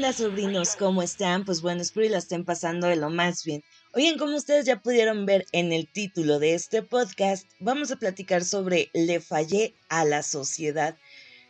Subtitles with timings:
[0.00, 0.76] Hey, ¿qué onda, sobrinos?
[0.76, 1.44] ¿Cómo están?
[1.44, 3.62] Pues bueno, espero que la estén pasando de lo más bien.
[3.92, 8.42] Oigan, como ustedes ya pudieron ver en el título de este podcast, vamos a platicar
[8.42, 10.96] sobre Le fallé a la sociedad.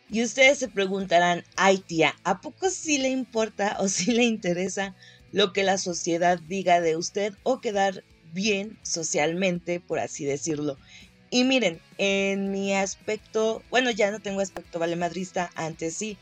[0.09, 4.97] Y ustedes se preguntarán, ay tía, ¿a poco sí le importa o sí le interesa
[5.31, 10.77] lo que la sociedad diga de usted o quedar bien socialmente, por así decirlo?
[11.29, 16.17] Y miren, en mi aspecto, bueno, ya no tengo aspecto vale madrista, antes sí.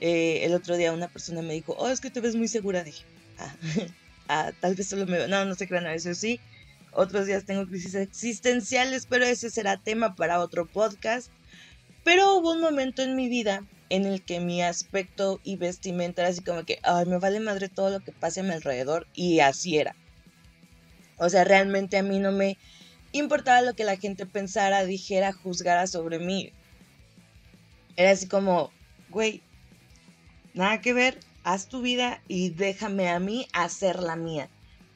[0.00, 2.84] Eh, el otro día una persona me dijo, oh, es que te ves muy segura.
[2.84, 3.04] Dije,
[3.38, 3.54] ah,
[4.28, 5.28] ah, tal vez solo me veo.
[5.28, 6.40] No, no se crean a eso sí.
[6.92, 11.30] Otros días tengo crisis existenciales, pero ese será tema para otro podcast.
[12.04, 16.30] Pero hubo un momento en mi vida en el que mi aspecto y vestimenta era
[16.30, 19.06] así como que, ay, me vale madre todo lo que pase a mi alrededor.
[19.14, 19.94] Y así era.
[21.18, 22.58] O sea, realmente a mí no me
[23.12, 26.52] importaba lo que la gente pensara, dijera, juzgara sobre mí.
[27.96, 28.70] Era así como,
[29.08, 29.42] güey,
[30.56, 34.48] nada que ver, haz tu vida y déjame a mí hacer la mía.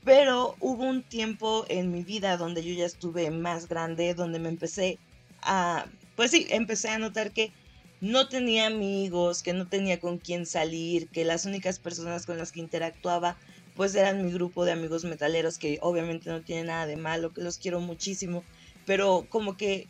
[0.04, 4.48] Pero hubo un tiempo en mi vida donde yo ya estuve más grande, donde me
[4.48, 4.98] empecé
[5.42, 5.86] a,
[6.16, 7.52] pues sí, empecé a notar que
[8.00, 12.50] no tenía amigos, que no tenía con quién salir, que las únicas personas con las
[12.50, 13.36] que interactuaba
[13.76, 17.42] pues eran mi grupo de amigos metaleros que obviamente no tiene nada de malo, que
[17.42, 18.42] los quiero muchísimo,
[18.84, 19.86] pero como que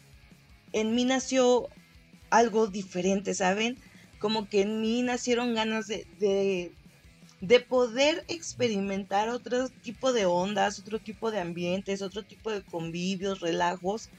[0.73, 1.69] en mí nació
[2.31, 3.79] algo diferente, ¿saben?
[4.21, 6.07] Como que en mí nacieron ganas de,
[7.41, 13.41] de, poder experimentar otro tipo de ondas, otro tipo de ambientes, otro tipo de convivios,
[13.41, 14.11] relajos,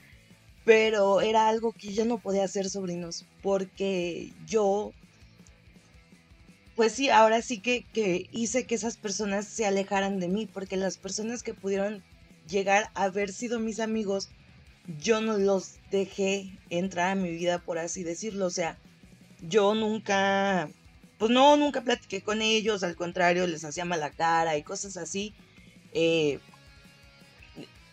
[0.66, 4.92] pero era algo que yo no podía hacer, sobrinos, porque yo,
[6.76, 10.78] pues sí, ahora sí que, que hice que esas personas se alejaran de mí, porque
[10.78, 12.04] las personas que pudieron
[12.50, 14.30] llegar a haber sido mis amigos,
[15.00, 18.80] yo no los dejé entrar a mi vida, por así decirlo, o sea,
[19.42, 20.70] yo nunca,
[21.18, 25.34] pues no, nunca platiqué con ellos, al contrario, les hacía mala cara y cosas así.
[25.94, 26.40] Eh,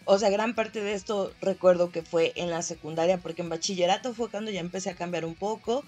[0.05, 4.15] o sea, gran parte de esto recuerdo que fue en la secundaria, porque en bachillerato
[4.15, 5.85] fue cuando ya empecé a cambiar un poco.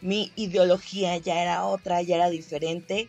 [0.00, 3.08] Mi ideología ya era otra, ya era diferente.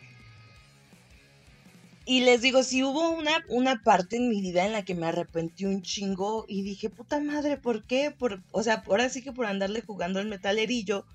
[2.05, 5.07] Y les digo, si hubo una, una parte en mi vida en la que me
[5.07, 8.11] arrepentí un chingo y dije, puta madre, ¿por qué?
[8.11, 11.05] Por, o sea, ahora sí que por andarle jugando al metalerillo,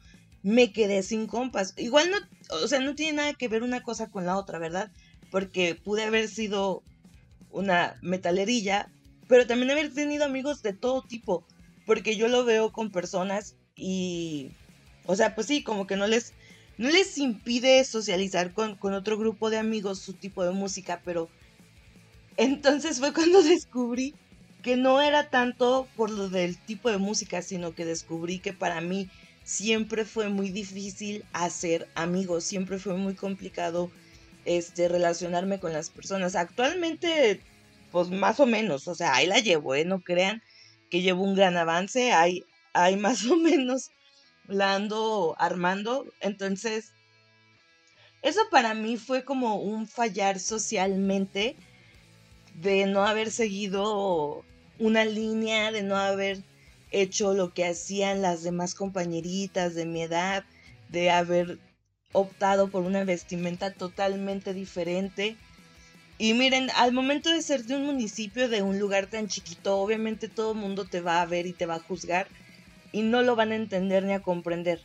[0.42, 1.74] me quedé sin compas.
[1.76, 2.18] Igual no,
[2.62, 4.90] o sea, no tiene nada que ver una cosa con la otra, ¿verdad?
[5.30, 6.82] Porque pude haber sido
[7.50, 8.90] una metalerilla,
[9.26, 11.46] pero también haber tenido amigos de todo tipo,
[11.86, 14.50] porque yo lo veo con personas y,
[15.06, 16.34] o sea, pues sí, como que no les,
[16.76, 21.28] no les impide socializar con, con otro grupo de amigos su tipo de música, pero
[22.36, 24.14] entonces fue cuando descubrí
[24.62, 28.80] que no era tanto por lo del tipo de música, sino que descubrí que para
[28.80, 29.08] mí
[29.48, 33.90] siempre fue muy difícil hacer amigos, siempre fue muy complicado
[34.44, 36.36] este, relacionarme con las personas.
[36.36, 37.40] Actualmente,
[37.90, 39.86] pues más o menos, o sea, ahí la llevo, ¿eh?
[39.86, 40.42] No crean
[40.90, 42.44] que llevo un gran avance, ahí,
[42.74, 43.90] ahí más o menos
[44.48, 46.04] la ando armando.
[46.20, 46.92] Entonces,
[48.20, 51.56] eso para mí fue como un fallar socialmente
[52.56, 54.44] de no haber seguido
[54.78, 56.42] una línea, de no haber
[56.90, 60.44] hecho lo que hacían las demás compañeritas de mi edad,
[60.88, 61.58] de haber
[62.12, 65.36] optado por una vestimenta totalmente diferente.
[66.18, 70.28] Y miren, al momento de ser de un municipio, de un lugar tan chiquito, obviamente
[70.28, 72.26] todo el mundo te va a ver y te va a juzgar
[72.92, 74.80] y no lo van a entender ni a comprender.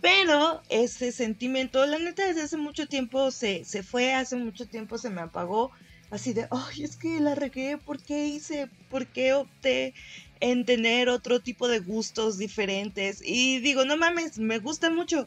[0.00, 4.98] Pero ese sentimiento, la neta, desde hace mucho tiempo se, se fue, hace mucho tiempo
[4.98, 5.70] se me apagó.
[6.10, 8.68] Así de, ay, es que la regué, ¿por qué hice?
[8.90, 9.94] ¿Por qué opté?
[10.40, 13.22] En tener otro tipo de gustos diferentes.
[13.24, 15.26] Y digo, no mames, me gusta mucho.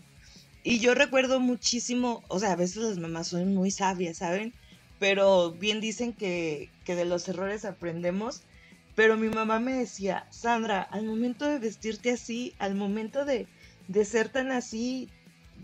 [0.64, 4.54] Y yo recuerdo muchísimo, o sea, a veces las mamás son muy sabias, ¿saben?
[5.00, 8.42] Pero bien dicen que, que de los errores aprendemos.
[8.96, 13.48] Pero mi mamá me decía, Sandra, al momento de vestirte así, al momento de,
[13.88, 15.08] de ser tan así,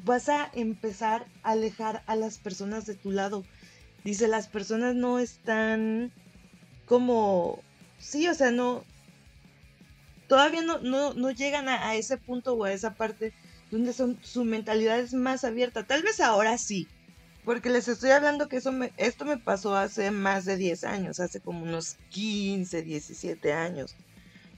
[0.06, 3.44] vas a empezar a alejar a las personas de tu lado.
[4.04, 6.12] Dice, las personas no están
[6.86, 7.60] como,
[7.98, 8.84] sí, o sea, no,
[10.34, 10.80] todavía no,
[11.14, 13.34] no, llegan a, ese punto o a esa parte
[13.70, 15.84] donde son, su mentalidad es más abierta.
[15.84, 16.88] Tal vez ahora sí,
[17.46, 21.20] porque les estoy hablando que eso me, esto me pasó hace más de 10 años,
[21.20, 23.96] hace como unos 15, 17 años.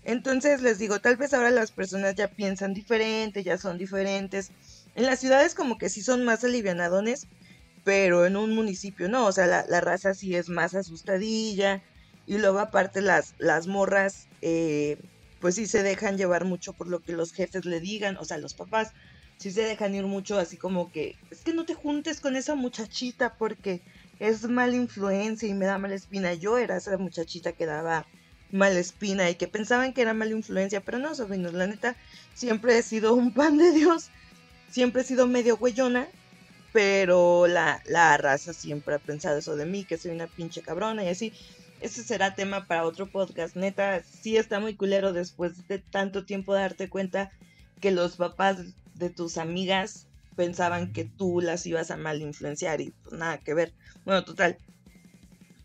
[0.06, 4.52] Entonces les digo, tal vez ahora las personas ya piensan diferente, ya son diferentes.
[4.96, 7.28] En las ciudades como que sí son más alivianadones,
[7.84, 11.84] pero en un municipio no, o sea, la, raza sí es más asustadilla.
[12.28, 14.98] Y luego aparte las, las morras, eh,
[15.46, 18.40] pues sí se dejan llevar mucho por lo que los jefes le digan, o sea,
[18.40, 18.94] los papás,
[19.38, 22.56] sí se dejan ir mucho así como que, es que no te juntes con esa
[22.56, 23.84] muchachita porque
[24.20, 26.34] es mala influencia y me da mala espina.
[26.34, 28.08] Yo era esa muchachita que daba
[28.52, 31.96] mala espina y que pensaban que era mala influencia, pero no, sobrinos, la neta,
[32.34, 34.10] siempre he sido un pan de Dios,
[34.72, 36.08] siempre he sido medio güeyona,
[36.74, 41.04] pero la, la raza siempre ha pensado eso de mí, que soy una pinche cabrona
[41.04, 41.34] y así.
[41.86, 43.56] Ese será tema para otro podcast.
[43.56, 47.30] Neta, sí está muy culero después de tanto tiempo darte cuenta
[47.80, 48.58] que los papás
[48.96, 53.54] de tus amigas pensaban que tú las ibas a mal influenciar y pues nada que
[53.54, 53.72] ver.
[54.04, 54.58] Bueno, total.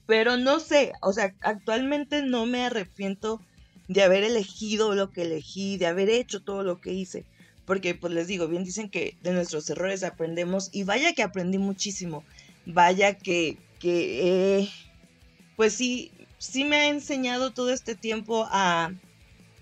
[0.05, 3.41] Pero no sé, o sea, actualmente no me arrepiento
[3.89, 7.25] de haber elegido lo que elegí, de haber hecho todo lo que hice.
[7.65, 11.57] Porque pues les digo, bien dicen que de nuestros errores aprendemos y vaya que aprendí
[11.57, 12.25] muchísimo.
[12.67, 14.69] Vaya que, que
[15.61, 18.95] pues sí, sí me ha enseñado todo este tiempo a,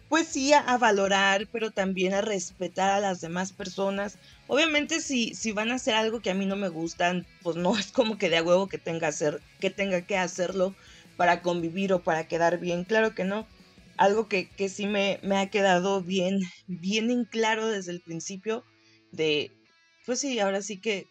[0.08, 4.16] pues sí, a, valorar, pero también a respetar a las demás personas.
[4.46, 7.76] Obviamente si, si van a hacer algo que a mí no me gustan, pues no
[7.76, 10.72] es como que de a huevo que tenga, hacer, que, tenga que hacerlo
[11.16, 12.84] para convivir o para quedar bien.
[12.84, 13.48] Claro que no.
[13.96, 18.62] Algo que, que sí me, me ha quedado bien, bien en claro desde el principio
[19.10, 19.50] de,
[20.06, 21.08] pues sí, ahora sí que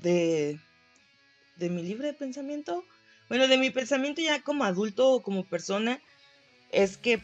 [0.00, 0.58] de,
[1.56, 2.82] de mi libre pensamiento
[3.30, 6.00] bueno, de mi pensamiento ya como adulto o como persona,
[6.72, 7.22] es que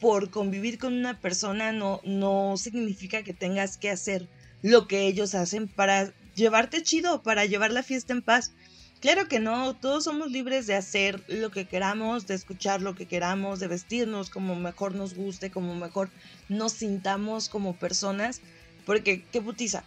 [0.00, 4.28] por convivir con una persona no, no significa que tengas que hacer
[4.62, 8.54] lo que ellos hacen para llevarte chido, para llevar la fiesta en paz.
[8.98, 13.06] Claro que no, todos somos libres de hacer lo que queramos, de escuchar lo que
[13.06, 16.10] queramos, de vestirnos como mejor nos guste, como mejor
[16.48, 18.40] nos sintamos como personas,
[18.84, 19.84] porque qué putiza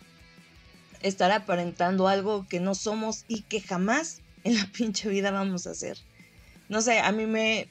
[1.02, 5.72] estar aparentando algo que no somos y que jamás en la pinche vida vamos a
[5.72, 5.98] hacer.
[6.68, 7.68] No sé, a mí me,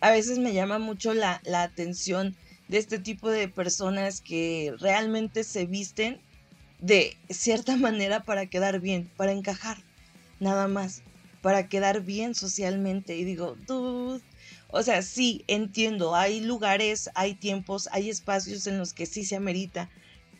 [0.00, 2.36] a veces me llama mucho la, la atención
[2.68, 6.20] de este tipo de personas que realmente se visten
[6.80, 9.78] de cierta manera para quedar bien, para encajar,
[10.40, 11.02] nada más,
[11.42, 13.16] para quedar bien socialmente.
[13.16, 14.22] Y digo, dude,
[14.70, 19.36] o sea, sí, entiendo, hay lugares, hay tiempos, hay espacios en los que sí se
[19.36, 19.88] amerita,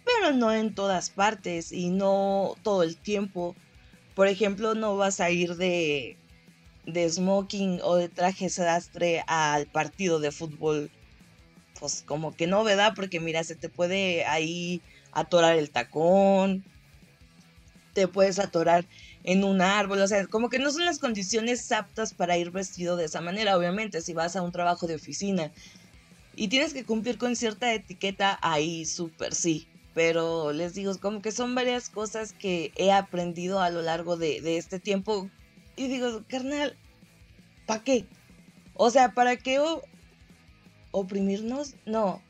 [0.04, 3.56] pero no en todas partes y no todo el tiempo.
[4.18, 6.16] Por ejemplo, no vas a ir de,
[6.86, 10.90] de smoking o de traje sastre al partido de fútbol.
[11.78, 12.94] Pues como que no, ¿verdad?
[12.96, 14.82] Porque mira, se te puede ahí
[15.12, 16.64] atorar el tacón,
[17.94, 18.84] te puedes atorar
[19.22, 22.96] en un árbol, o sea, como que no son las condiciones aptas para ir vestido
[22.96, 25.52] de esa manera, obviamente, si vas a un trabajo de oficina
[26.34, 29.68] y tienes que cumplir con cierta etiqueta, ahí súper sí
[29.98, 34.56] pero les digo, como que son varias cosas que he aprendido a lo largo de,
[34.56, 35.28] este tiempo.
[35.74, 36.76] Y digo, carnal,
[37.66, 38.06] ¿para qué?
[38.74, 39.58] O sea, ¿para qué
[40.92, 41.74] oprimirnos?
[41.84, 42.22] No.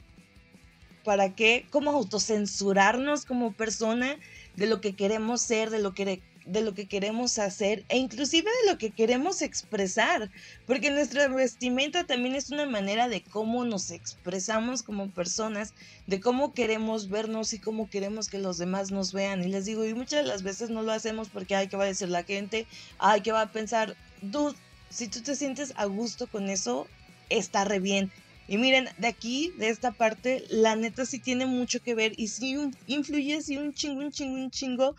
[1.05, 4.17] ¿Para qué como autocensurarnos como persona
[4.59, 8.51] de lo que queremos ser, de lo que de lo que queremos hacer e inclusive
[8.63, 10.31] de lo que queremos expresar,
[10.67, 15.75] porque nuestra vestimenta también es una manera de cómo nos expresamos como personas,
[16.07, 19.45] de cómo queremos vernos y cómo queremos que los demás nos vean.
[19.45, 21.85] Y les digo, y muchas de las veces no lo hacemos porque, ay, ¿qué va
[21.85, 22.67] a decir la gente?
[22.99, 23.95] Ay, ¿qué va a pensar?
[24.23, 24.57] Dude,
[24.89, 26.87] si tú te sientes a gusto con eso,
[27.29, 28.11] está re bien.
[28.49, 32.29] Y miren, de aquí, de esta parte, la neta sí tiene mucho que ver y
[32.29, 34.97] sí influye, sí un chingo, un chingo, un chingo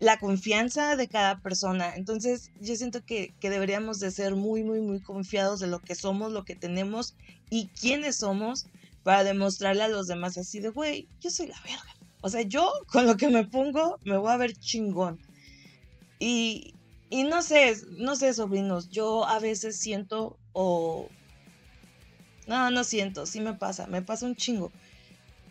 [0.00, 1.94] la confianza de cada persona.
[1.96, 6.32] Entonces yo siento que, deberíamos de ser muy, muy, muy confiados de lo que somos,
[6.32, 7.14] lo que tenemos
[7.50, 8.66] y quiénes somos
[9.02, 11.96] para demostrarle a los demás así de, güey, yo soy la verga.
[12.20, 15.18] O sea, yo con lo que me pongo me voy a ver chingón.
[16.18, 16.74] Y,
[17.10, 21.08] y no sé, no sé, sobrinos, yo a veces siento o...
[22.48, 24.72] No, no siento, sí me pasa, me pasa un chingo.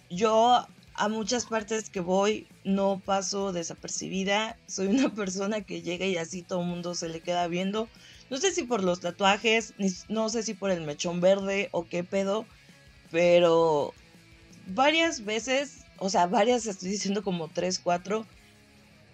[0.10, 4.58] Yo a muchas partes que voy no paso desapercibida.
[4.68, 7.88] Soy una persona que llega y así todo el mundo se le queda viendo.
[8.30, 9.74] No sé si por los tatuajes,
[10.10, 12.46] no sé si por el mechón verde o qué pedo,
[13.12, 13.94] pero
[14.66, 18.26] varias veces, o sea, varias, estoy diciendo como tres, cuatro,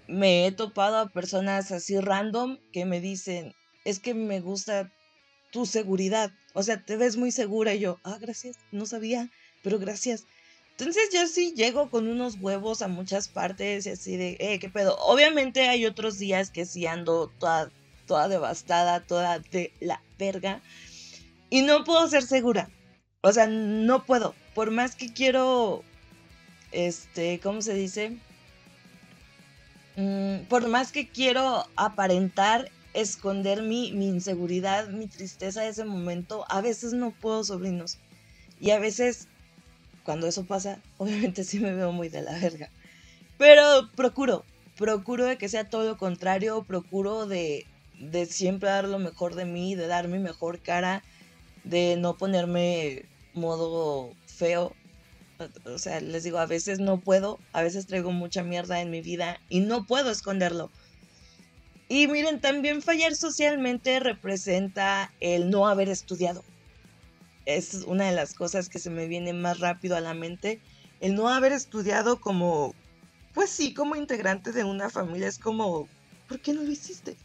[0.07, 3.53] me he topado a personas así random que me dicen,
[3.85, 4.91] es que me gusta
[5.51, 9.29] tu seguridad, o sea, te ves muy segura y yo, ah, gracias, no sabía,
[9.63, 10.25] pero gracias.
[10.77, 14.69] Entonces yo sí llego con unos huevos a muchas partes y así de, eh, qué
[14.69, 14.98] pedo.
[15.00, 17.72] Obviamente hay otros días que sí ando toda,
[18.07, 20.62] toda devastada, toda de la verga.
[21.50, 22.69] Y no puedo ser segura.
[23.22, 24.33] O sea, no puedo.
[24.55, 25.83] Por más que quiero,
[26.72, 28.17] este, ¿cómo se dice?
[29.95, 36.45] Mm, por más que quiero aparentar, esconder mi, mi inseguridad, mi tristeza de ese momento,
[36.50, 37.97] a veces no puedo, sobrinos.
[38.59, 39.27] Y a veces
[40.03, 42.69] cuando eso pasa, obviamente sí me veo muy de la verga.
[43.38, 44.45] Pero procuro,
[44.77, 47.65] procuro de que sea todo lo contrario, procuro de,
[48.00, 51.03] de siempre dar lo mejor de mí, de dar mi mejor cara,
[51.63, 54.73] de no ponerme modo feo.
[55.65, 59.01] O sea, les digo, a veces no puedo, a veces traigo mucha mierda en mi
[59.01, 60.71] vida y no puedo esconderlo.
[61.93, 66.43] Y miren, también fallar socialmente representa el no haber estudiado.
[67.45, 70.59] Es una de las cosas que se me viene más rápido a la mente.
[71.01, 72.73] El no haber estudiado como,
[73.35, 75.88] pues sí, como integrante de una familia es como,
[76.27, 77.15] ¿por qué no lo hiciste?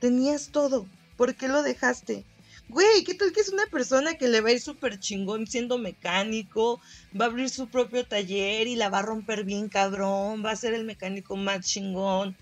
[0.00, 2.24] Tenías todo, ¿por qué lo dejaste?
[2.68, 5.78] Güey, ¿qué tal que es una persona que le va a ir súper chingón siendo
[5.78, 6.80] mecánico?
[7.20, 10.56] Va a abrir su propio taller y la va a romper bien cabrón, va a
[10.56, 12.36] ser el mecánico más chingón.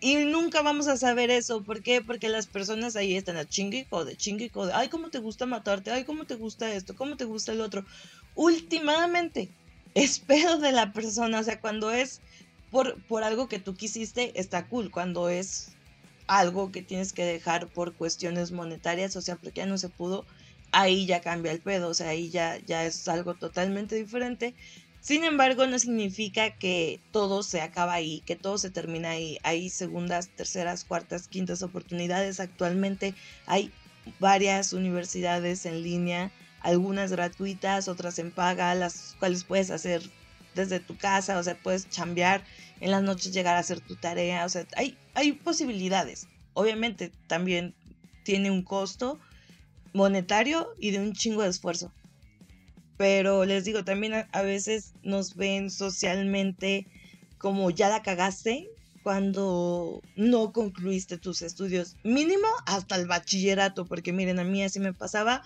[0.00, 1.62] Y nunca vamos a saber eso.
[1.62, 2.02] ¿Por qué?
[2.02, 4.72] Porque las personas ahí están a chingue y code, chingue y code.
[4.74, 5.90] Ay, cómo te gusta matarte.
[5.90, 6.94] Ay, cómo te gusta esto.
[6.94, 7.84] Cómo te gusta el otro.
[8.34, 9.48] Últimamente,
[9.94, 11.40] es pedo de la persona.
[11.40, 12.20] O sea, cuando es
[12.70, 14.90] por, por algo que tú quisiste, está cool.
[14.90, 15.72] Cuando es
[16.26, 20.26] algo que tienes que dejar por cuestiones monetarias, o sea, porque ya no se pudo,
[20.72, 21.88] ahí ya cambia el pedo.
[21.88, 24.54] O sea, ahí ya, ya es algo totalmente diferente.
[25.06, 29.38] Sin embargo, no significa que todo se acaba ahí, que todo se termina ahí.
[29.44, 32.40] Hay segundas, terceras, cuartas, quintas oportunidades.
[32.40, 33.14] Actualmente
[33.46, 33.70] hay
[34.18, 40.02] varias universidades en línea, algunas gratuitas, otras en paga, las cuales puedes hacer
[40.56, 42.42] desde tu casa, o sea, puedes chambear
[42.80, 46.26] en las noches, llegar a hacer tu tarea, o sea, hay, hay posibilidades.
[46.52, 47.76] Obviamente también
[48.24, 49.20] tiene un costo
[49.92, 51.92] monetario y de un chingo de esfuerzo.
[52.96, 56.86] Pero les digo, también a, veces nos ven socialmente
[57.38, 58.70] como ya la cagaste
[59.02, 61.96] cuando no concluiste tus estudios.
[62.02, 65.42] Mínimo hasta el bachillerato, porque miren, a mí así me pasaba,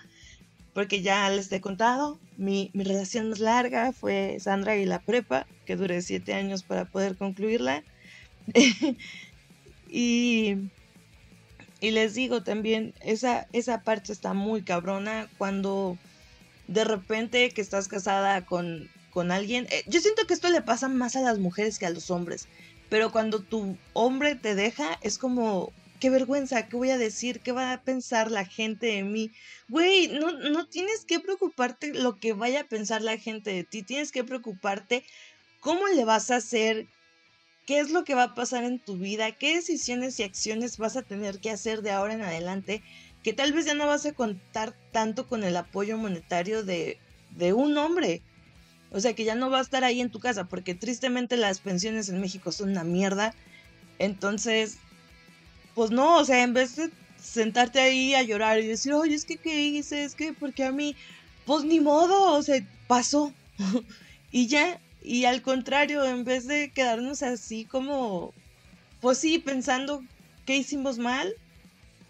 [0.73, 5.45] porque ya les he contado, mi, mi relación más larga fue Sandra y la prepa,
[5.65, 7.83] que duré siete años para poder concluirla.
[9.89, 10.55] y,
[11.81, 15.97] y les digo también, esa, esa parte está muy cabrona cuando
[16.67, 19.67] de repente que estás casada con, con alguien.
[19.71, 22.47] Eh, yo siento que esto le pasa más a las mujeres que a los hombres.
[22.89, 27.39] Pero cuando tu hombre te deja, es como, qué vergüenza, ¿qué voy a decir?
[27.39, 29.31] ¿Qué va a pensar la gente de mí?
[29.69, 33.83] Güey, no, no tienes que preocuparte lo que vaya a pensar la gente de ti.
[33.83, 35.05] Tienes que preocuparte
[35.61, 36.87] cómo le vas a hacer,
[37.65, 40.97] qué es lo que va a pasar en tu vida, qué decisiones y acciones vas
[40.97, 42.81] a tener que hacer de ahora en adelante
[43.23, 46.97] que tal vez ya no vas a contar tanto con el apoyo monetario de,
[47.31, 48.21] de un hombre.
[48.91, 51.59] O sea, que ya no va a estar ahí en tu casa, porque tristemente las
[51.59, 53.33] pensiones en México son una mierda.
[53.99, 54.77] Entonces,
[55.75, 56.89] pues no, o sea, en vez de
[57.21, 60.03] sentarte ahí a llorar y decir, oye, es que, ¿qué hice?
[60.03, 60.95] Es que, porque a mí,
[61.45, 63.33] pues ni modo, o sea, pasó.
[64.31, 68.33] y ya, y al contrario, en vez de quedarnos así como,
[68.99, 70.03] pues sí, pensando
[70.45, 71.33] qué hicimos mal,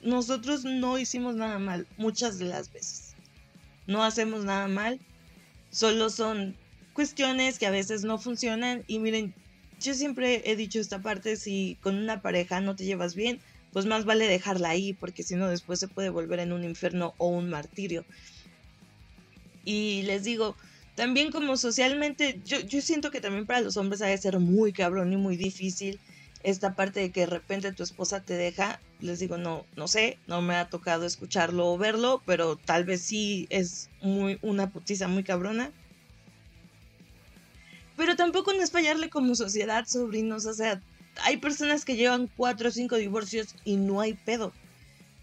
[0.04, 3.16] nosotros no hicimos nada mal muchas de las veces.
[3.88, 5.00] No hacemos nada mal.
[5.70, 6.56] Solo son
[6.94, 8.84] cuestiones que a veces no funcionan.
[8.88, 9.34] Y miren,
[9.80, 13.40] yo siempre he dicho esta parte, si con una pareja no te llevas bien,
[13.74, 17.14] pues más vale dejarla ahí, porque si no después se puede volver en un infierno
[17.18, 18.06] o un martirio.
[19.64, 20.56] Y les digo,
[20.96, 24.74] también como socialmente, yo, yo siento que también para los hombres ha de ser muy
[24.74, 26.00] cabrón y muy difícil
[26.44, 30.18] esta parte de que de repente tu esposa te deja, les digo, no, no sé,
[30.28, 35.08] no me ha tocado escucharlo o verlo, pero tal vez sí es muy una putiza
[35.08, 35.72] muy cabrona.
[37.98, 40.82] Pero tampoco no es fallarle como sociedad, sobrinos, o sea,
[41.24, 44.54] hay personas que llevan cuatro o cinco divorcios y no hay pedo.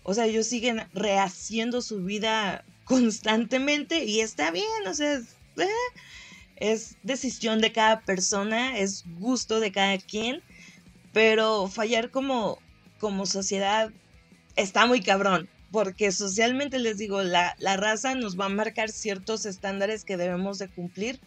[0.02, 5.24] O sea, ellos siguen rehaciendo su vida constantemente y está bien, o sea, es,
[5.56, 5.68] eh,
[6.56, 10.42] es decisión de cada persona, es gusto de cada quien
[11.12, 12.58] pero fallar como,
[12.98, 13.90] como sociedad
[14.56, 19.46] está muy cabrón, porque socialmente les digo, la, la raza nos va a marcar ciertos
[19.46, 21.20] estándares que debemos de cumplir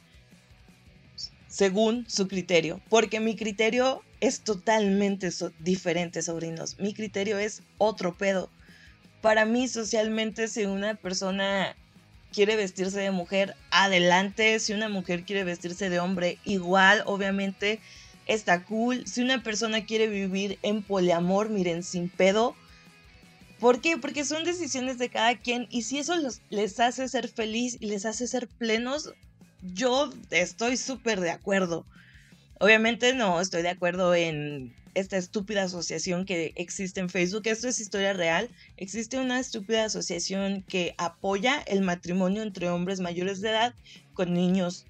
[1.47, 6.79] según su criterio, porque mi criterio es totalmente diferente, sobrinos.
[6.79, 8.49] Mi criterio es otro pedo.
[9.21, 11.75] Para mí, socialmente, si una persona
[12.31, 14.59] quiere vestirse de mujer, adelante.
[14.59, 17.79] Si una mujer quiere vestirse de hombre, igual, obviamente
[18.33, 19.05] está cool.
[19.07, 22.55] Si una persona quiere vivir en poliamor, miren, sin pedo.
[23.59, 23.97] ¿Por qué?
[23.97, 26.15] Porque son decisiones de cada quien y si eso
[26.49, 29.13] les hace ser feliz y les hace ser plenos,
[29.61, 31.85] yo estoy súper de acuerdo.
[32.59, 37.43] Obviamente no estoy de acuerdo en esta estúpida asociación que existe en Facebook.
[37.45, 38.49] Esto es historia real.
[38.77, 43.73] Existe una estúpida asociación que apoya el matrimonio entre hombres mayores de edad
[44.13, 44.85] con niños,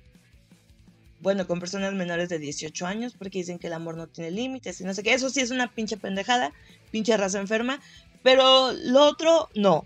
[1.22, 4.82] bueno, con personas menores de 18 años, porque dicen que el amor no tiene límites
[4.82, 5.14] y no sé qué.
[5.14, 6.52] Eso sí es una pinche pendejada,
[6.92, 7.80] pinche raza enferma.
[8.24, 9.86] Pero lo otro, no.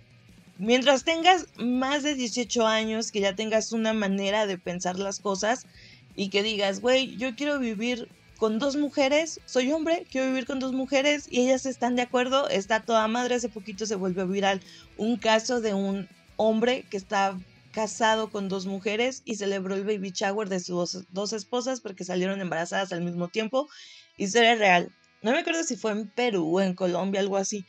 [0.58, 5.66] Mientras tengas más de 18 años, que ya tengas una manera de pensar las cosas
[6.16, 10.60] y que digas, güey, yo quiero vivir con dos mujeres, soy hombre, quiero vivir con
[10.60, 14.62] dos mujeres y ellas están de acuerdo, está toda madre, hace poquito se volvió viral
[14.98, 17.38] un caso de un hombre que está
[17.76, 22.40] casado con dos mujeres y celebró el baby shower de sus dos, esposas porque salieron
[22.40, 23.68] embarazadas al mismo tiempo.
[24.18, 24.96] Historia real.
[25.22, 27.66] No me acuerdo si fue en Perú o en Colombia, algo así.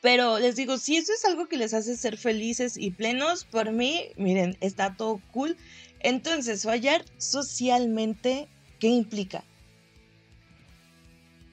[0.00, 3.72] Pero les digo, si eso es algo que les hace ser felices y plenos, por
[3.72, 5.58] mí, miren, está todo cool.
[6.00, 8.48] Entonces, fallar socialmente,
[8.80, 9.44] ¿qué implica?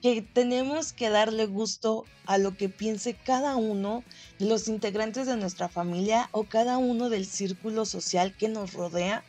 [0.03, 4.03] Que tenemos que darle gusto a lo que piense cada uno
[4.37, 9.23] de los integrantes de nuestra familia o cada uno del círculo social que nos rodea.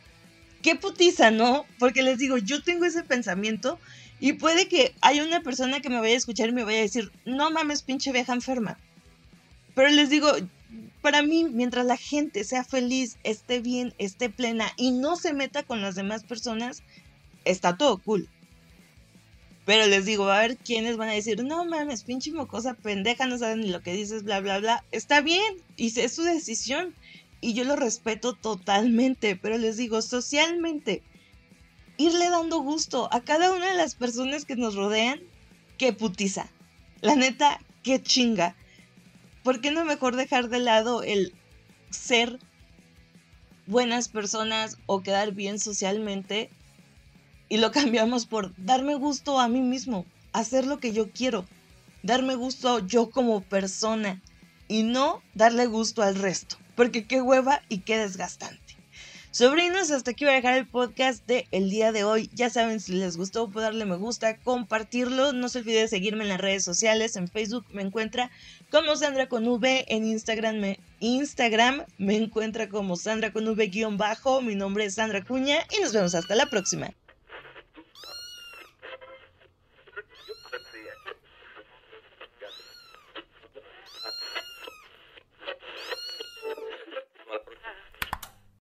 [0.61, 1.65] Qué putiza, ¿no?
[1.79, 3.79] Porque les digo, yo tengo ese pensamiento
[4.19, 6.81] y puede que haya una persona que me vaya a escuchar y me vaya a
[6.81, 8.77] decir, no mames, pinche vieja enferma.
[9.75, 10.29] Pero les digo,
[11.01, 15.63] para mí, mientras la gente sea feliz, esté bien, esté plena y no se meta
[15.63, 16.83] con las demás personas,
[17.45, 18.27] está todo cool.
[19.65, 23.37] Pero les digo, a haber quienes van a decir, no mames, pinche mocosa pendeja, no
[23.37, 24.83] saben ni lo que dices, bla, bla, bla.
[24.91, 26.93] Está bien, y es su decisión.
[27.41, 31.01] Y yo lo respeto totalmente, pero les digo, socialmente,
[31.97, 35.19] irle dando gusto a cada una de las personas que nos rodean,
[35.77, 36.47] qué putiza.
[37.01, 38.55] La neta, qué chinga.
[39.43, 41.33] ¿Por qué no mejor dejar de lado el
[41.89, 42.39] ser
[43.67, 46.49] buenas personas o quedar bien socialmente
[47.55, 51.45] y lo cambiamos por darme gusto a mí mismo, hacer lo que yo quiero,
[52.03, 54.21] darme gusto yo como persona
[54.67, 58.59] y no darle gusto al resto, porque qué hueva y qué desgastante.
[59.31, 62.29] Sobrinos, hasta aquí voy a dejar el podcast de día de hoy.
[62.33, 65.33] Ya saben, si les gustó, pueden darle me gusta, compartirlo.
[65.33, 67.17] No se olvide de seguirme en las redes sociales.
[67.17, 68.31] En Facebook me encuentra
[68.71, 69.85] como Sandra con V.
[69.89, 74.41] En Instagram me, Instagram me encuentra como Sandra con V guion bajo.
[74.41, 76.93] Mi nombre es Sandra Cuña y nos vemos hasta la próxima.